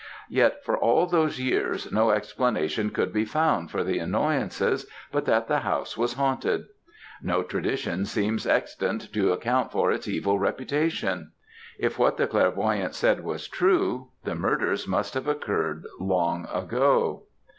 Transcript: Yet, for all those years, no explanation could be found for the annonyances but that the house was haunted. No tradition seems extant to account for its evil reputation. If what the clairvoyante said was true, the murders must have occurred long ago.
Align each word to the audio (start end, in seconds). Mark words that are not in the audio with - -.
Yet, 0.29 0.65
for 0.65 0.75
all 0.75 1.05
those 1.05 1.39
years, 1.39 1.91
no 1.91 2.09
explanation 2.09 2.89
could 2.89 3.13
be 3.13 3.23
found 3.23 3.69
for 3.69 3.83
the 3.83 3.99
annonyances 3.99 4.87
but 5.11 5.25
that 5.25 5.47
the 5.47 5.59
house 5.59 5.95
was 5.95 6.13
haunted. 6.15 6.65
No 7.21 7.43
tradition 7.43 8.05
seems 8.05 8.47
extant 8.47 9.13
to 9.13 9.31
account 9.31 9.71
for 9.71 9.91
its 9.91 10.07
evil 10.07 10.39
reputation. 10.39 11.33
If 11.77 11.99
what 11.99 12.17
the 12.17 12.25
clairvoyante 12.25 12.95
said 12.95 13.23
was 13.23 13.47
true, 13.47 14.07
the 14.23 14.33
murders 14.33 14.87
must 14.87 15.13
have 15.13 15.27
occurred 15.27 15.83
long 15.99 16.47
ago. 16.51 17.25